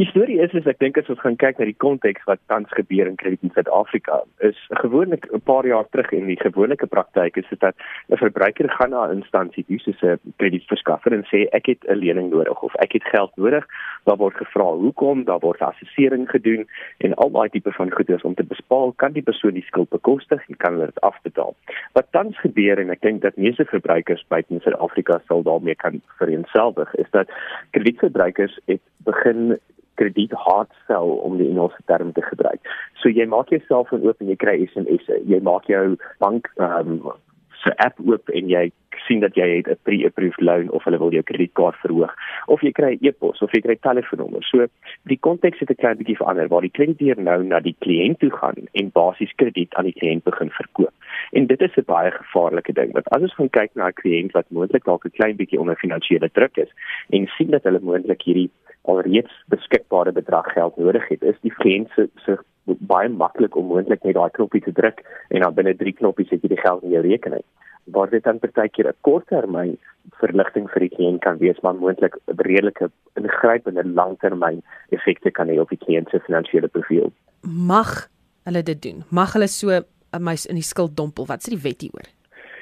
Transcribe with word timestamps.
Die 0.00 0.06
storie 0.08 0.38
is 0.40 0.54
is 0.56 0.64
ek 0.70 0.78
dink 0.80 0.96
as 0.96 1.10
ons 1.12 1.18
gaan 1.20 1.34
kyk 1.36 1.58
na 1.60 1.66
die 1.68 1.76
konteks 1.76 2.22
wat 2.24 2.40
tans 2.48 2.70
gebeur 2.72 3.04
in 3.04 3.18
krediet 3.20 3.42
in 3.44 3.50
Suid-Afrika, 3.52 4.22
is 4.48 4.56
gewoonlik 4.80 5.26
'n 5.28 5.42
paar 5.44 5.66
jaar 5.68 5.84
terug 5.92 6.08
en 6.16 6.24
die 6.24 6.40
gewone 6.40 6.76
praktyk 6.94 7.36
is 7.36 7.50
dat 7.60 7.76
'n 8.08 8.16
verbruiker 8.16 8.70
gaan 8.78 8.90
na 8.96 9.02
'n 9.04 9.20
instansie, 9.20 9.64
soos 9.68 10.00
'n 10.00 10.16
kredietverskaffer 10.38 11.12
en 11.12 11.24
sê 11.28 11.44
ek 11.52 11.66
het 11.66 11.84
'n 11.84 12.00
lening 12.00 12.30
nodig 12.30 12.62
of 12.62 12.74
ek 12.80 12.92
het 12.92 13.04
geld 13.12 13.36
nodig. 13.36 13.66
Daar 14.06 14.16
word 14.16 14.36
gevra 14.36 14.72
hoekom, 14.72 15.24
daar 15.24 15.40
word 15.40 15.60
assessering 15.60 16.30
gedoen 16.30 16.66
en 17.00 17.14
al 17.14 17.30
daai 17.30 17.50
tipe 17.50 17.72
van 17.72 17.90
goederes 17.90 18.24
om 18.24 18.34
te 18.34 18.44
bespaar, 18.44 18.92
kan 18.96 19.12
die 19.12 19.22
persoon 19.22 19.52
die 19.52 19.68
skuld 19.68 19.90
bekostig 19.90 20.48
en 20.48 20.56
kan 20.56 20.72
hulle 20.72 20.86
dit 20.86 21.00
afbetaal. 21.00 21.54
Wat 21.92 22.06
tans 22.10 22.38
gebeur 22.40 22.78
en 22.78 22.90
ek 22.90 23.02
dink 23.02 23.20
dat 23.20 23.36
meeste 23.36 23.64
verbruikers 23.64 24.24
buite 24.28 24.54
in 24.54 24.60
Suid-Afrika 24.60 25.20
sal 25.28 25.42
daarmee 25.42 25.74
kan 25.74 26.00
vereenselwig, 26.16 26.94
is 26.94 27.10
dat 27.10 27.28
kredietverbruikers 27.70 28.60
het 28.64 28.80
begin 29.04 29.60
krediet 30.00 30.32
hard 30.46 30.72
sell 30.88 31.16
om 31.28 31.38
die 31.40 31.48
Engelse 31.52 31.82
term 31.92 32.12
te 32.16 32.24
gebruik. 32.24 32.60
So 33.02 33.12
jy 33.12 33.26
maak 33.30 33.52
jouself 33.54 33.92
oop 33.92 34.20
en 34.20 34.32
jy 34.32 34.38
kry 34.40 34.56
SMS'e. 34.72 35.22
Jy 35.28 35.42
maak 35.46 35.68
jou 35.70 35.96
bank 36.24 36.48
ehm 36.56 36.96
um, 37.00 37.18
se 37.60 37.72
app 37.84 37.98
oop 38.08 38.30
en 38.32 38.48
jy 38.48 38.70
sien 39.06 39.20
dat 39.24 39.36
jy 39.36 39.46
het 39.56 39.68
'n 39.68 39.78
pre-approved 39.82 40.40
loan 40.40 40.70
of 40.70 40.84
hulle 40.84 40.98
wil 40.98 41.12
jou 41.12 41.22
kredietkaart 41.22 41.76
verhoog 41.82 42.12
of 42.46 42.60
jy 42.60 42.72
kry 42.72 42.98
e-pos 43.00 43.42
of 43.42 43.52
jy 43.52 43.60
kry 43.60 43.76
telefoonnommer. 43.80 44.42
So 44.42 44.66
die 45.02 45.18
konteks 45.18 45.58
het 45.58 45.70
'n 45.70 45.80
klein 45.82 45.96
bietjie 45.96 46.16
verander 46.16 46.48
waar 46.48 46.60
die 46.60 46.76
krediteur 46.78 47.22
nou 47.22 47.42
na 47.42 47.60
die 47.60 47.76
kliënt 47.78 48.18
toe 48.18 48.30
gaan 48.30 48.68
en 48.72 48.90
basies 48.92 49.32
krediet 49.36 49.74
aan 49.74 49.84
die 49.84 49.98
kliënt 50.00 50.24
begin 50.24 50.50
verkoop. 50.50 50.94
En 51.32 51.46
dit 51.46 51.60
is 51.60 51.76
'n 51.76 51.84
baie 51.86 52.10
gevaarlike 52.10 52.72
ding 52.72 52.92
want 52.92 53.08
as 53.08 53.22
ons 53.22 53.34
gaan 53.34 53.50
kyk 53.50 53.70
na 53.74 53.86
'n 53.88 54.00
kliënt 54.02 54.32
wat 54.32 54.50
moontlik 54.50 54.84
dalk 54.84 55.04
'n 55.04 55.16
klein 55.18 55.36
bietjie 55.36 55.60
onder 55.60 55.76
finansiële 55.76 56.30
druk 56.32 56.56
is 56.56 56.70
en 57.10 57.26
sien 57.26 57.50
dat 57.50 57.62
hulle 57.62 57.80
moontlik 57.80 58.22
hierdie 58.22 58.50
alreeds 58.82 59.32
beskikbare 59.46 60.12
bedrag 60.12 60.52
geld 60.52 60.76
nodig 60.76 61.08
het, 61.08 61.22
is 61.22 61.40
die 61.40 61.54
kliënt 61.54 61.90
se 61.94 62.08
se 62.24 62.38
baie 62.64 63.08
maklik 63.08 63.56
om 63.56 63.66
moontlik 63.66 64.02
net 64.04 64.14
daai 64.14 64.30
knoppie 64.30 64.62
te 64.64 64.72
druk 64.72 65.02
en 65.28 65.40
dan 65.40 65.54
binne 65.54 65.76
3 65.76 65.92
knoppies 65.92 66.30
het 66.30 66.42
jy 66.42 66.48
die 66.48 66.60
geld 66.64 66.82
in 66.82 66.94
jou 66.96 67.02
rekening. 67.06 67.44
Waar 67.84 68.10
dit 68.10 68.24
dan 68.24 68.38
partykeer 68.38 68.88
'n 68.88 69.00
korttermyn 69.00 69.78
verligting 70.20 70.70
vir 70.70 70.80
die 70.80 70.94
kliënt 70.96 71.20
kan 71.20 71.38
wees, 71.38 71.60
maar 71.62 71.74
moontlik 71.74 72.16
'n 72.26 72.36
redelike 72.36 72.90
ingrypende 73.14 73.84
langtermyn 73.84 74.62
effekte 74.90 75.30
kan 75.30 75.48
hê 75.48 75.60
op 75.60 75.68
die 75.68 75.78
kliënt 75.84 76.10
se 76.10 76.20
finansiële 76.20 76.68
profiel. 76.68 77.12
Mag 77.42 78.08
hulle 78.44 78.62
dit 78.62 78.82
doen? 78.82 79.04
Mag 79.10 79.32
hulle 79.32 79.48
so 79.48 79.82
'n 80.12 80.22
muis 80.22 80.46
in 80.46 80.54
die 80.54 80.70
skuld 80.72 80.96
dompel? 80.96 81.26
Wat 81.26 81.42
sê 81.42 81.50
die 81.50 81.62
wet 81.62 81.80
hieroor? 81.80 82.08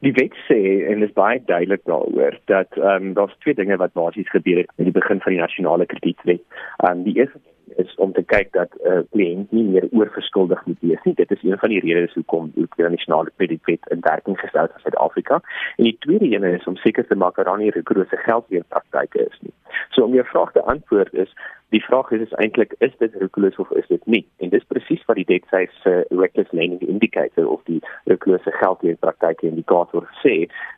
Die 0.00 0.12
wet 0.12 0.34
sê 0.48 0.60
en 0.90 1.02
is 1.02 1.12
baie 1.12 1.42
duidelik 1.44 1.84
daaroor 1.84 2.38
dat 2.44 2.72
ehm 2.72 3.06
um, 3.06 3.12
daar's 3.14 3.36
twee 3.38 3.54
dinge 3.54 3.76
wat 3.76 3.92
basies 3.92 4.30
gebeur 4.30 4.56
het 4.56 4.70
met 4.76 4.86
die 4.88 4.98
begin 5.00 5.20
van 5.20 5.32
die 5.32 5.40
nasionale 5.40 5.86
kredietwet. 5.86 6.42
Ehm 6.76 6.98
um, 6.98 7.02
die 7.02 7.16
eerste 7.16 7.40
is 7.76 7.94
om 7.94 8.12
te 8.12 8.22
kyk 8.22 8.52
dat 8.52 8.70
'n 8.74 8.92
uh, 8.92 9.02
kliënt 9.10 9.52
nie 9.52 9.64
meer 9.64 9.88
oorverskuldig 9.90 10.66
moet 10.66 10.80
wees 10.80 11.02
nie. 11.04 11.14
Dit 11.14 11.30
is 11.30 11.42
een 11.42 11.58
van 11.58 11.68
die 11.68 11.80
redes 11.80 12.14
hoekom 12.14 12.50
die 12.54 12.66
internasionale 12.68 13.30
kredietwet 13.36 13.86
in 13.90 14.00
werking 14.00 14.40
gestel 14.40 14.64
is 14.64 14.74
in 14.74 14.80
Suid-Afrika. 14.80 15.40
En 15.76 15.84
die 15.84 15.96
tweede 15.98 16.36
een 16.36 16.44
is 16.44 16.66
om 16.66 16.76
seker 16.76 17.06
te 17.06 17.14
maak 17.14 17.36
dat 17.36 17.44
daar 17.44 17.58
nie 17.58 17.70
rigourose 17.70 18.16
geldleenpraktyke 18.16 19.26
is 19.26 19.38
nie. 19.40 19.49
So 19.90 20.04
om 20.04 20.14
jou 20.14 20.26
vraag 20.26 20.52
te 20.52 20.62
antwoord 20.62 21.14
is 21.14 21.34
Die 21.70 21.82
vraag 21.84 22.10
is, 22.10 22.20
is 22.20 22.32
eintlik 22.42 22.72
is 22.78 22.90
dit 22.98 23.14
reckless 23.14 23.56
of 23.62 23.70
is 23.78 23.86
dit 23.86 24.06
nie? 24.10 24.24
En 24.42 24.50
dis 24.50 24.64
presies 24.66 25.04
wat 25.06 25.20
die 25.20 25.26
debt 25.28 25.44
size 25.52 25.70
se 25.84 25.92
uh, 26.00 26.18
reckless 26.18 26.50
lending 26.50 26.82
indicator 26.82 27.46
of 27.46 27.62
die 27.70 27.78
reckless 28.10 28.48
geldleenpraktyke 28.58 29.46
indikator 29.46 30.08
sê, 30.22 30.34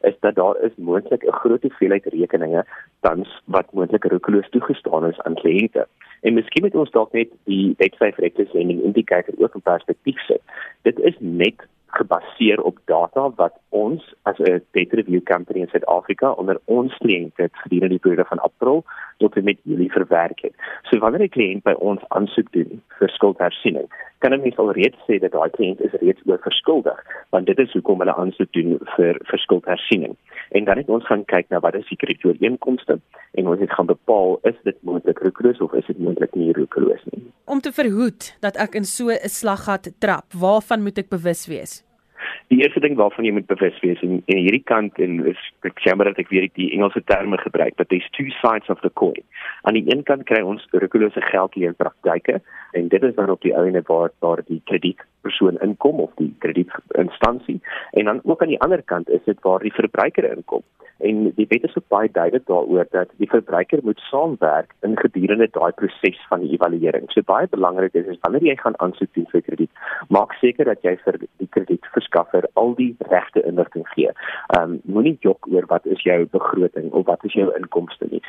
is 0.08 0.18
dat 0.20 0.36
daar 0.36 0.60
is 0.68 0.76
moontlik 0.76 1.24
'n 1.24 1.38
groot 1.40 1.64
hoeveelheid 1.64 2.06
rekeninge 2.12 2.64
tans 3.00 3.40
wat 3.44 3.72
moontlik 3.72 4.04
reckless 4.04 4.52
toegestaan 4.52 5.08
is 5.08 5.20
aan 5.24 5.40
kliënte. 5.40 5.86
En 6.20 6.34
miskien 6.34 6.62
moet 6.62 6.76
ons 6.76 6.90
dalk 6.90 7.12
net 7.12 7.32
die 7.44 7.74
debt 7.78 7.96
size 7.96 8.20
reckless 8.20 8.52
lending 8.52 8.82
indicator 8.82 9.34
ook 9.38 9.54
in 9.54 9.64
perspektief 9.64 10.20
sit. 10.28 10.42
Dit 10.82 11.00
is 11.00 11.16
net 11.18 11.56
gebaseer 11.98 12.62
op 12.62 12.78
data 12.90 13.30
wat 13.36 13.54
ons 13.68 14.14
as 14.22 14.38
'n 14.38 14.62
data 14.76 14.96
review 14.96 15.22
company 15.22 15.60
in 15.60 15.68
Suid-Afrika 15.68 16.30
onder 16.30 16.60
ons 16.64 16.96
kliënte 17.04 17.48
gedurende 17.52 17.96
die 17.96 18.04
periode 18.04 18.28
van 18.28 18.38
April 18.38 18.84
tot 19.18 19.36
en 19.36 19.44
met 19.44 19.58
Julie 19.62 19.92
verwerk 19.92 20.40
het. 20.40 20.54
So 20.82 20.98
wanneer 20.98 21.22
'n 21.22 21.28
kliënt 21.36 21.62
by 21.62 21.74
ons 21.78 22.02
aansoek 22.08 22.52
doen 22.52 22.82
vir 22.98 23.08
skuldhersiening, 23.08 23.88
kan 24.18 24.40
mens 24.40 24.56
alreeds 24.56 24.98
sê 25.06 25.18
dat 25.18 25.32
daai 25.32 25.50
kliënt 25.50 25.80
is 25.80 25.94
reeds 26.00 26.22
oorverskuldig, 26.26 26.98
want 27.30 27.46
dit 27.46 27.58
is 27.58 27.72
hoekom 27.72 27.98
hulle 27.98 28.14
aansoek 28.14 28.52
doen 28.52 28.78
vir 28.96 29.18
vir 29.30 29.38
skuldhersiening. 29.38 30.16
En 30.50 30.64
dan 30.64 30.76
het 30.76 30.88
ons 30.88 31.06
gaan 31.06 31.24
kyk 31.24 31.48
na 31.48 31.60
wat 31.60 31.74
is 31.74 31.88
die 31.88 31.96
kreditooreenkomste 31.96 33.00
en 33.34 33.48
ons 33.48 33.60
het 33.60 33.72
gaan 33.72 33.86
bepaal 33.86 34.38
is 34.42 34.58
dit 34.62 34.76
moontlik 34.82 35.18
roekeloos 35.18 35.60
of 35.60 35.72
is 35.72 35.86
dit 35.86 35.98
moontlik 35.98 36.34
nie 36.34 36.52
roekeloos 36.52 37.04
nie. 37.10 37.22
Om 37.52 37.60
te 37.60 37.68
verhoed 37.72 38.30
dat 38.40 38.56
ek 38.56 38.78
in 38.80 38.86
so 38.88 39.12
'n 39.12 39.28
slaggat 39.28 39.90
trap, 40.00 40.32
waarvan 40.32 40.80
moet 40.82 40.98
ek 40.98 41.10
bewus 41.12 41.44
wees? 41.46 41.82
Die 42.52 42.60
eerste 42.60 42.80
ding 42.84 42.98
waarvan 43.00 43.24
jy 43.24 43.30
moet 43.32 43.46
bewus 43.48 43.78
wees 43.80 44.00
en 44.04 44.18
en 44.28 44.38
hierdie 44.44 44.64
kant 44.68 44.98
en 45.00 45.12
is 45.30 45.38
ek 45.64 45.78
maar 45.96 46.10
dat 46.10 46.18
ek 46.20 46.28
weer 46.28 46.50
die 46.60 46.66
Engelse 46.76 47.00
terme 47.08 47.38
gebruik, 47.40 47.78
but 47.78 47.88
there's 47.88 48.08
two 48.12 48.28
sides 48.42 48.68
of 48.68 48.82
the 48.84 48.90
coin. 49.00 49.24
Aan 49.64 49.78
die 49.78 49.86
een 49.88 50.02
kant 50.04 50.26
kry 50.28 50.42
ons 50.44 50.66
rigourose 50.84 51.22
geldleen 51.30 51.78
praktyke 51.80 52.42
en 52.76 52.92
dit 52.92 53.08
is 53.08 53.16
dan 53.16 53.32
op 53.32 53.40
die 53.40 53.54
einde 53.56 53.80
waar 53.88 54.12
waar 54.20 54.44
die 54.50 54.60
kredietpersoon 54.68 55.56
inkom 55.64 56.04
of 56.04 56.12
die 56.20 56.28
kredietinstansie 56.44 57.56
en 57.96 58.12
dan 58.12 58.20
ook 58.24 58.44
aan 58.44 58.52
die 58.52 58.60
ander 58.60 58.84
kant 58.84 59.08
is 59.08 59.24
dit 59.24 59.40
waar 59.48 59.64
die 59.64 59.72
verbruiker 59.80 60.28
inkom. 60.36 60.66
En 61.02 61.32
die 61.34 61.46
wet 61.48 61.64
is 61.66 61.76
ook 61.76 61.88
baie 61.88 62.08
duidelik 62.12 62.46
daaroor 62.46 62.86
dat 62.90 63.10
die 63.16 63.28
verbruiker 63.30 63.80
moet 63.82 63.98
saamwerk 64.10 64.74
in 64.86 64.94
gedurende 64.98 65.48
daai 65.50 65.72
proses 65.72 66.20
van 66.28 66.44
die 66.44 66.52
evaluering. 66.54 67.08
So 67.10 67.26
baie 67.26 67.48
belangrik 67.50 67.94
is 67.98 68.06
is 68.06 68.20
wanneer 68.20 68.44
jy 68.46 68.56
gaan 68.60 68.78
aansoek 68.78 69.10
doen 69.16 69.26
vir 69.32 69.42
krediet, 69.48 69.82
maak 70.08 70.36
seker 70.38 70.70
dat 70.70 70.86
jy 70.86 70.94
vir 71.04 71.18
die 71.24 71.48
kredietverskaffer 71.56 72.41
al 72.54 72.74
die 72.74 72.96
regte 73.10 73.42
inligting 73.42 73.86
gee. 73.94 74.10
Ehm 74.56 74.62
um, 74.62 74.80
moenie 74.84 75.16
jok 75.20 75.46
oor 75.52 75.66
wat 75.66 75.86
is 75.86 76.02
jou 76.02 76.26
begroting 76.36 76.90
of 76.92 77.06
wat 77.06 77.24
is 77.24 77.32
jou 77.32 77.48
inkomste 77.56 78.06
nie. 78.10 78.22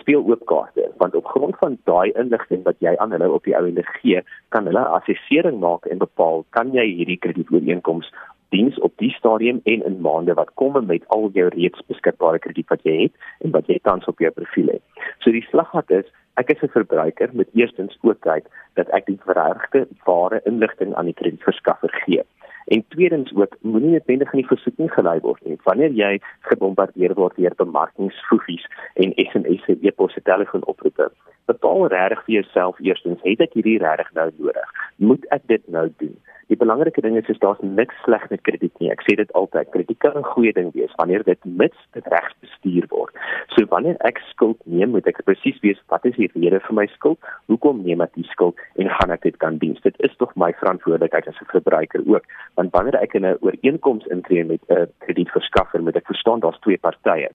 Speel 0.00 0.24
oop 0.24 0.46
kaarte 0.46 0.90
want 0.96 1.14
op 1.14 1.26
grond 1.26 1.56
van 1.58 1.78
daai 1.84 2.12
inligting 2.12 2.64
wat 2.64 2.76
jy 2.78 2.96
aan 2.96 3.12
hulle 3.12 3.30
op 3.32 3.44
die 3.44 3.56
ou 3.56 3.66
ende 3.66 3.84
gee, 4.00 4.22
kan 4.48 4.66
hulle 4.66 4.86
assessering 4.98 5.60
maak 5.60 5.86
en 5.86 5.98
bepaal 5.98 6.44
kan 6.50 6.72
jy 6.72 6.86
hierdie 7.00 7.20
kredietooreenkoms 7.20 8.12
diens 8.54 8.78
op 8.78 8.92
die 9.02 9.10
stadium 9.10 9.60
en 9.64 9.82
in 9.84 10.00
maande 10.00 10.34
wat 10.34 10.52
kom 10.54 10.78
met 10.86 11.08
al 11.14 11.30
jou 11.34 11.48
reeds 11.54 11.82
beskikbare 11.90 12.38
krediet 12.38 12.68
wat 12.72 12.84
jy 12.88 12.96
het 13.02 13.14
en 13.44 13.50
wat 13.56 13.66
jy 13.70 13.78
tans 13.82 14.06
op 14.06 14.22
jou 14.22 14.30
profiel 14.30 14.70
het. 14.76 14.82
So 15.24 15.34
die 15.34 15.44
slaggat 15.50 15.90
is 15.90 16.06
ek 16.40 16.50
as 16.52 16.62
'n 16.62 16.76
verbruiker 16.78 17.30
moet 17.32 17.48
eerstens 17.54 17.98
ook 18.02 18.20
kyk 18.20 18.44
dat 18.74 18.88
ek 18.92 19.06
die 19.06 19.18
regte 19.26 19.86
ware 20.04 20.40
inligting 20.44 20.94
aan 20.94 21.08
die 21.10 21.18
kredietverskaffer 21.20 21.92
gee. 22.04 22.22
En 22.66 22.84
tweedens 22.88 23.34
ook 23.34 23.56
moenie 23.60 23.90
noodwendig 23.90 24.32
in 24.32 24.40
die 24.40 24.46
versoeking 24.46 24.90
gelei 24.92 25.20
word 25.22 25.44
nie. 25.46 25.58
Wanneer 25.62 25.92
jy 25.94 26.16
gebombardeer 26.48 27.14
word 27.14 27.36
deur 27.38 27.54
bemarkingsfoefies 27.56 28.64
en 28.94 29.12
SMS'e, 29.22 29.76
e-posse, 29.86 30.22
telefoonoproepe, 30.26 31.06
bepaal 31.46 31.86
regtig 31.92 32.24
vir 32.24 32.34
jouself 32.40 32.80
eerstens, 32.82 33.22
het 33.22 33.44
ek 33.46 33.54
hierdie 33.54 33.78
regtig 33.82 34.10
nou 34.18 34.30
nodig? 34.38 34.72
Moet 34.96 35.28
ek 35.36 35.46
dit 35.52 35.62
nou 35.70 35.86
doen? 36.02 36.16
Die 36.48 36.56
belangrike 36.56 37.02
ding 37.02 37.16
is 37.18 37.28
is 37.28 37.38
daar's 37.42 37.58
niks 37.60 37.94
sleg 38.04 38.28
met 38.30 38.42
krediet 38.46 38.78
nie. 38.78 38.90
Ek 38.92 39.02
sê 39.02 39.16
dit 39.18 39.32
altyd. 39.38 39.70
Krediet 39.74 39.98
kan 39.98 40.14
'n 40.18 40.22
goeie 40.22 40.52
ding 40.52 40.70
wees 40.74 40.94
wanneer 40.96 41.24
dit 41.24 41.40
mits 41.44 41.78
dit 41.92 42.06
reg 42.06 42.28
bestuur 42.40 42.86
word. 42.90 43.14
So 43.54 43.66
wanneer 43.74 43.96
ek 44.10 44.18
skuld 44.30 44.58
neem, 44.64 44.90
moet 44.90 45.06
ek 45.06 45.24
presies 45.24 45.58
weet 45.60 45.80
wat 45.88 46.04
is 46.04 46.14
die 46.14 46.30
rede 46.34 46.60
vir 46.60 46.74
my 46.74 46.86
skuld? 46.86 47.18
Hoekom 47.50 47.82
neem 47.82 48.00
ek 48.00 48.14
die 48.14 48.28
skuld 48.30 48.54
en 48.76 48.88
gaan 48.88 49.10
ek 49.10 49.22
dit 49.22 49.36
kan 49.36 49.58
dien? 49.58 49.78
Dit 49.82 49.96
is 49.98 50.16
tog 50.16 50.36
my 50.36 50.52
verantwoordelikheid 50.52 51.26
as 51.26 51.40
'n 51.40 51.50
verbruiker 51.50 52.02
ook. 52.06 52.24
Want 52.54 52.72
wanneer 52.72 53.02
ek 53.02 53.14
'n 53.14 53.38
ooreenkoms 53.40 54.06
intree 54.06 54.44
met 54.44 54.60
'n 54.70 54.86
kredietverskaffer, 54.98 55.82
moet 55.82 55.96
ek 55.96 56.06
verstaan 56.06 56.40
daar's 56.40 56.60
twee 56.60 56.78
partye. 56.78 57.28